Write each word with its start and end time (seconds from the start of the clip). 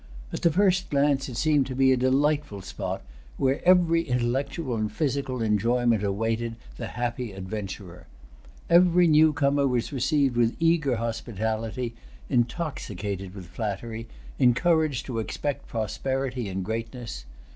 At 0.33 0.41
the 0.41 0.49
first 0.51 0.89
glance 0.89 1.29
it 1.29 1.37
seemed 1.37 1.67
to 1.67 1.75
be 1.75 1.91
a 1.91 1.95
delightful 1.95 2.63
spot, 2.63 3.03
where 3.37 3.61
every 3.63 4.01
intellectual 4.01 4.73
and 4.75 4.91
physical 4.91 5.43
enjoyment 5.43 6.03
awaited 6.03 6.53
the[Pg 6.79 6.95
283] 6.95 7.03
happy 7.03 7.31
adventurer. 7.33 8.07
Every 8.67 9.05
newcomer 9.07 9.67
was 9.67 9.93
received 9.93 10.37
with 10.37 10.55
eager 10.59 10.95
hospitality, 10.95 11.93
intoxicated 12.31 13.35
with 13.35 13.45
flattery, 13.45 14.07
encouraged 14.39 15.05
to 15.05 15.19
expect 15.19 15.67
prosperity 15.67 16.49
and 16.49 16.65
greatness. 16.65 17.25